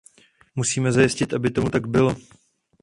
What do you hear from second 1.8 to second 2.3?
bylo.